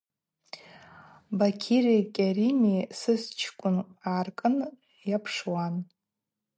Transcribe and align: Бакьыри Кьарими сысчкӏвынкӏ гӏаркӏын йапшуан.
Бакьыри 1.37 1.97
Кьарими 2.15 2.75
сысчкӏвынкӏ 2.97 3.89
гӏаркӏын 4.01 4.55
йапшуан. 5.09 5.75